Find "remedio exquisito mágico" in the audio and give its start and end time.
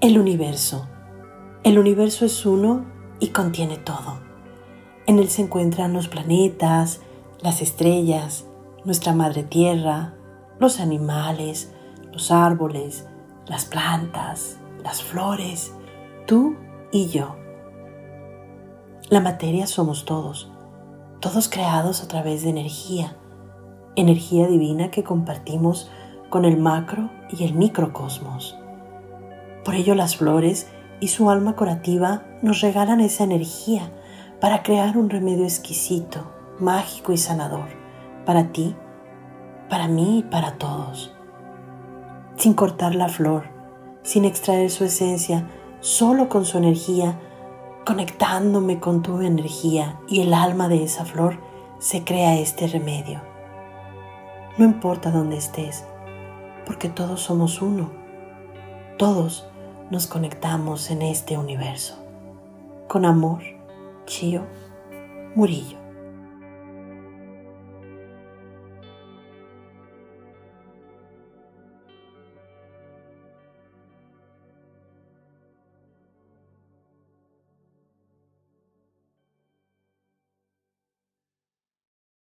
35.10-37.12